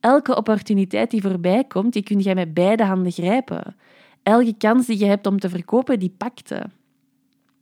Elke 0.00 0.36
opportuniteit 0.36 1.10
die 1.10 1.22
voorbij 1.22 1.64
komt, 1.64 1.92
die 1.92 2.02
kun 2.02 2.18
jij 2.18 2.34
met 2.34 2.54
beide 2.54 2.84
handen 2.84 3.12
grijpen 3.12 3.76
elke 4.22 4.54
kans 4.58 4.86
die 4.86 4.98
je 4.98 5.04
hebt 5.04 5.26
om 5.26 5.38
te 5.38 5.48
verkopen, 5.48 5.98
die 5.98 6.14
pakte. 6.16 6.66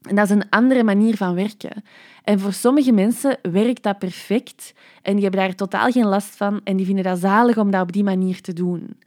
En 0.01 0.15
dat 0.15 0.25
is 0.25 0.31
een 0.31 0.49
andere 0.49 0.83
manier 0.83 1.17
van 1.17 1.35
werken. 1.35 1.83
En 2.23 2.39
voor 2.39 2.53
sommige 2.53 2.91
mensen 2.91 3.37
werkt 3.41 3.83
dat 3.83 3.99
perfect 3.99 4.73
en 5.01 5.13
die 5.13 5.23
hebben 5.23 5.41
daar 5.41 5.55
totaal 5.55 5.91
geen 5.91 6.05
last 6.05 6.35
van 6.35 6.61
en 6.63 6.77
die 6.77 6.85
vinden 6.85 7.03
dat 7.03 7.19
zalig 7.19 7.57
om 7.57 7.71
dat 7.71 7.81
op 7.81 7.91
die 7.91 8.03
manier 8.03 8.41
te 8.41 8.53
doen. 8.53 8.97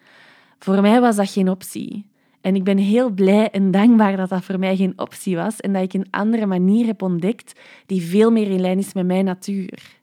Voor 0.58 0.80
mij 0.80 1.00
was 1.00 1.16
dat 1.16 1.30
geen 1.30 1.48
optie. 1.48 2.10
En 2.40 2.54
ik 2.54 2.64
ben 2.64 2.78
heel 2.78 3.10
blij 3.10 3.50
en 3.50 3.70
dankbaar 3.70 4.16
dat 4.16 4.28
dat 4.28 4.44
voor 4.44 4.58
mij 4.58 4.76
geen 4.76 4.92
optie 4.96 5.36
was 5.36 5.60
en 5.60 5.72
dat 5.72 5.82
ik 5.82 5.92
een 5.92 6.10
andere 6.10 6.46
manier 6.46 6.86
heb 6.86 7.02
ontdekt 7.02 7.60
die 7.86 8.02
veel 8.02 8.30
meer 8.30 8.50
in 8.50 8.60
lijn 8.60 8.78
is 8.78 8.92
met 8.92 9.06
mijn 9.06 9.24
natuur. 9.24 10.00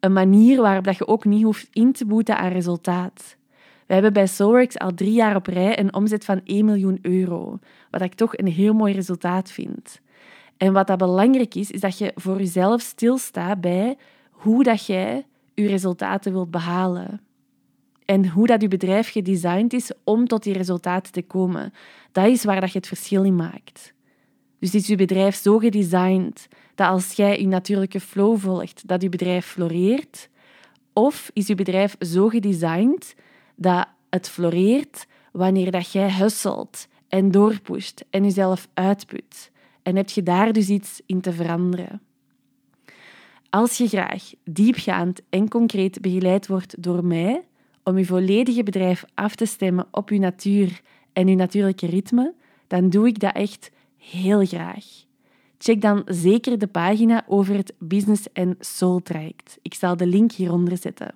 Een 0.00 0.12
manier 0.12 0.60
waarop 0.60 0.84
je 0.84 1.06
ook 1.06 1.24
niet 1.24 1.42
hoeft 1.42 1.68
in 1.72 1.92
te 1.92 2.06
boeten 2.06 2.38
aan 2.38 2.52
resultaat. 2.52 3.36
We 3.92 3.98
hebben 3.98 4.22
bij 4.22 4.26
Soulworks 4.26 4.78
al 4.78 4.94
drie 4.94 5.12
jaar 5.12 5.36
op 5.36 5.46
rij 5.46 5.78
een 5.78 5.94
omzet 5.94 6.24
van 6.24 6.40
1 6.44 6.64
miljoen 6.64 6.98
euro, 7.02 7.58
wat 7.90 8.00
ik 8.00 8.14
toch 8.14 8.36
een 8.36 8.46
heel 8.46 8.72
mooi 8.74 8.94
resultaat 8.94 9.50
vind. 9.50 10.00
En 10.56 10.72
wat 10.72 10.86
dat 10.86 10.98
belangrijk 10.98 11.54
is, 11.54 11.70
is 11.70 11.80
dat 11.80 11.98
je 11.98 12.12
voor 12.14 12.38
jezelf 12.38 12.80
stilstaat 12.80 13.60
bij 13.60 13.96
hoe 14.30 14.62
dat 14.62 14.86
jij 14.86 15.26
je 15.54 15.66
resultaten 15.66 16.32
wilt 16.32 16.50
behalen. 16.50 17.20
En 18.04 18.28
hoe 18.28 18.46
dat 18.46 18.62
je 18.62 18.68
bedrijf 18.68 19.10
gedesigned 19.10 19.72
is 19.72 19.92
om 20.04 20.26
tot 20.26 20.42
die 20.42 20.52
resultaten 20.52 21.12
te 21.12 21.22
komen. 21.22 21.72
Dat 22.12 22.26
is 22.26 22.44
waar 22.44 22.60
dat 22.60 22.72
je 22.72 22.78
het 22.78 22.88
verschil 22.88 23.24
in 23.24 23.36
maakt. 23.36 23.94
Dus 24.58 24.74
is 24.74 24.86
je 24.86 24.96
bedrijf 24.96 25.34
zo 25.34 25.58
gedesigned 25.58 26.48
dat 26.74 26.88
als 26.88 27.12
jij 27.12 27.40
je 27.40 27.46
natuurlijke 27.46 28.00
flow 28.00 28.38
volgt, 28.38 28.88
dat 28.88 29.02
je 29.02 29.08
bedrijf 29.08 29.46
floreert? 29.46 30.28
Of 30.92 31.30
is 31.32 31.46
je 31.46 31.54
bedrijf 31.54 31.96
zo 31.98 32.28
gedesigned 32.28 33.14
dat 33.54 33.86
het 34.10 34.28
floreert 34.28 35.06
wanneer 35.32 35.70
dat 35.70 35.92
jij 35.92 36.12
hustelt 36.12 36.88
en 37.08 37.30
doorpusht 37.30 38.04
en 38.10 38.24
jezelf 38.24 38.68
uitput. 38.74 39.50
En 39.82 39.96
heb 39.96 40.10
je 40.10 40.22
daar 40.22 40.52
dus 40.52 40.68
iets 40.68 41.00
in 41.06 41.20
te 41.20 41.32
veranderen. 41.32 42.00
Als 43.50 43.76
je 43.76 43.88
graag 43.88 44.32
diepgaand 44.44 45.20
en 45.28 45.48
concreet 45.48 46.00
begeleid 46.00 46.46
wordt 46.46 46.82
door 46.82 47.04
mij 47.04 47.44
om 47.82 47.98
je 47.98 48.04
volledige 48.04 48.62
bedrijf 48.62 49.04
af 49.14 49.34
te 49.34 49.46
stemmen 49.46 49.86
op 49.90 50.10
je 50.10 50.18
natuur 50.18 50.80
en 51.12 51.28
je 51.28 51.34
natuurlijke 51.34 51.86
ritme, 51.86 52.34
dan 52.66 52.90
doe 52.90 53.06
ik 53.06 53.18
dat 53.18 53.34
echt 53.34 53.70
heel 53.96 54.46
graag. 54.46 54.84
Check 55.58 55.80
dan 55.80 56.02
zeker 56.06 56.58
de 56.58 56.66
pagina 56.66 57.24
over 57.26 57.54
het 57.56 57.74
Business 57.78 58.26
en 58.32 58.56
Soul 58.60 59.00
traject. 59.02 59.58
Ik 59.62 59.74
zal 59.74 59.96
de 59.96 60.06
link 60.06 60.32
hieronder 60.32 60.76
zetten. 60.76 61.14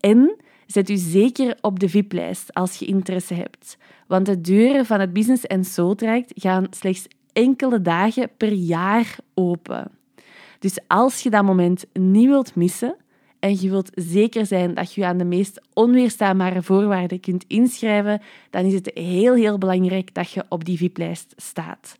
En 0.00 0.36
Zet 0.68 0.90
u 0.90 0.96
zeker 0.96 1.56
op 1.60 1.80
de 1.80 1.88
VIP-lijst 1.88 2.54
als 2.54 2.76
je 2.76 2.86
interesse 2.86 3.34
hebt, 3.34 3.76
want 4.06 4.26
de 4.26 4.40
deuren 4.40 4.86
van 4.86 5.00
het 5.00 5.12
Business 5.12 5.44
Soul 5.74 5.94
traject 5.94 6.32
gaan 6.34 6.66
slechts 6.70 7.06
enkele 7.32 7.82
dagen 7.82 8.30
per 8.36 8.52
jaar 8.52 9.16
open. 9.34 9.90
Dus 10.58 10.78
als 10.86 11.22
je 11.22 11.30
dat 11.30 11.44
moment 11.44 11.84
niet 11.92 12.26
wilt 12.26 12.54
missen 12.54 12.96
en 13.38 13.60
je 13.60 13.70
wilt 13.70 13.90
zeker 13.94 14.46
zijn 14.46 14.74
dat 14.74 14.92
je 14.92 15.00
je 15.00 15.06
aan 15.06 15.18
de 15.18 15.24
meest 15.24 15.60
onweerstaanbare 15.72 16.62
voorwaarden 16.62 17.20
kunt 17.20 17.44
inschrijven, 17.46 18.20
dan 18.50 18.64
is 18.64 18.74
het 18.74 18.90
heel, 18.94 19.34
heel 19.34 19.58
belangrijk 19.58 20.14
dat 20.14 20.30
je 20.30 20.44
op 20.48 20.64
die 20.64 20.76
VIP-lijst 20.76 21.34
staat. 21.36 21.98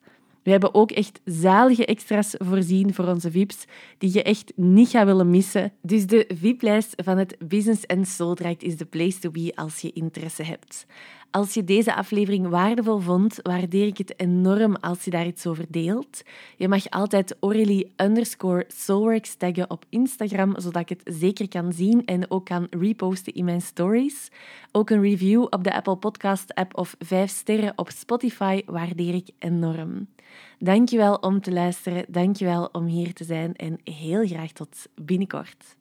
We 0.49 0.55
hebben 0.55 0.75
ook 0.75 0.91
echt 0.91 1.21
zalige 1.25 1.87
extra's 1.87 2.35
voorzien 2.39 2.95
voor 2.95 3.07
onze 3.07 3.31
VIP's, 3.31 3.65
die 3.99 4.13
je 4.13 4.23
echt 4.23 4.53
niet 4.57 4.89
gaat 4.89 5.07
willen 5.07 5.31
missen. 5.31 5.73
Dus 5.83 6.07
de 6.07 6.31
VIP-lijst 6.35 6.93
van 6.97 7.19
het 7.19 7.37
Business 7.49 7.87
and 7.87 8.09
Soul 8.09 8.37
is 8.59 8.77
de 8.77 8.85
place 8.85 9.19
to 9.19 9.31
be 9.31 9.53
als 9.55 9.81
je 9.81 9.93
interesse 9.93 10.43
hebt. 10.43 10.87
Als 11.31 11.55
je 11.55 11.65
deze 11.65 11.95
aflevering 11.95 12.49
waardevol 12.49 12.99
vond, 12.99 13.39
waardeer 13.43 13.87
ik 13.87 13.99
het 13.99 14.21
enorm 14.21 14.77
als 14.77 15.05
je 15.05 15.11
daar 15.11 15.27
iets 15.27 15.47
over 15.47 15.65
deelt. 15.69 16.23
Je 16.57 16.69
mag 16.69 16.91
altijd 16.91 17.37
Aurélie 17.41 17.93
underscore 17.97 18.65
Soulworks 18.69 19.35
taggen 19.35 19.71
op 19.71 19.85
Instagram, 19.89 20.61
zodat 20.61 20.83
ik 20.83 20.89
het 20.89 21.17
zeker 21.19 21.49
kan 21.49 21.73
zien 21.73 22.05
en 22.05 22.31
ook 22.31 22.45
kan 22.45 22.67
reposten 22.71 23.35
in 23.35 23.45
mijn 23.45 23.61
stories. 23.61 24.29
Ook 24.73 24.91
een 24.91 25.03
review 25.03 25.43
op 25.43 25.65
de 25.65 25.75
Apple 25.75 25.97
Podcast 25.97 26.55
app 26.55 26.77
of 26.77 26.97
vijf 26.99 27.31
sterren 27.31 27.73
op 27.77 27.91
Spotify 27.91 28.63
waardeer 28.67 29.15
ik 29.15 29.29
enorm. 29.39 30.09
Dankjewel 30.59 31.15
om 31.15 31.41
te 31.41 31.53
luisteren, 31.53 32.05
dankjewel 32.09 32.69
om 32.73 32.85
hier 32.85 33.13
te 33.13 33.25
zijn 33.25 33.55
en 33.57 33.79
heel 33.85 34.27
graag 34.27 34.53
tot 34.53 34.87
binnenkort. 34.95 35.78